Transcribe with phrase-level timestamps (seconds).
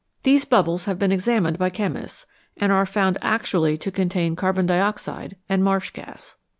[0.23, 2.25] These bubbles have been examined by chemists,
[2.57, 6.37] and are found actually to contain carbon dioxide and marsh gas.